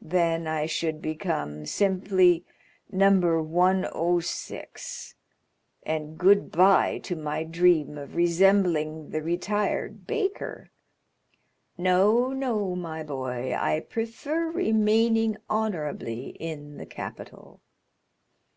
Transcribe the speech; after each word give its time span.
Then 0.00 0.46
I 0.46 0.66
should 0.66 1.02
become 1.02 1.66
simply 1.66 2.44
No. 2.92 3.40
106, 3.42 5.14
and 5.82 6.16
good 6.16 6.52
bye 6.52 6.98
to 6.98 7.16
my 7.16 7.42
dream 7.42 7.98
of 7.98 8.14
resembling 8.14 9.10
the 9.10 9.20
retired 9.22 10.06
baker! 10.06 10.70
No, 11.76 12.32
no, 12.32 12.76
my 12.76 13.02
boy; 13.02 13.56
I 13.58 13.80
prefer 13.80 14.52
remaining 14.52 15.36
honorably 15.50 16.28
in 16.38 16.76
the 16.76 16.86
capital." 16.86 17.58